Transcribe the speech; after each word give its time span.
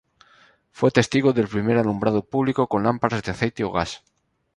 Fue 0.71 0.89
testigo 0.89 1.31
del 1.31 1.47
primer 1.47 1.77
alumbrado 1.77 2.23
público 2.25 2.65
con 2.65 2.81
lámparas 2.81 3.21
de 3.21 3.29
aceite 3.33 3.63
o 3.63 3.69
gas. 3.71 4.03